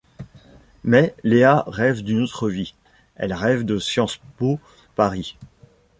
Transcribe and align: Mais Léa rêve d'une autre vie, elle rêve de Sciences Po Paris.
Mais 0.83 1.13
Léa 1.23 1.63
rêve 1.67 2.01
d'une 2.01 2.23
autre 2.23 2.49
vie, 2.49 2.73
elle 3.17 3.33
rêve 3.35 3.63
de 3.65 3.77
Sciences 3.77 4.19
Po 4.39 4.59
Paris. 4.95 5.37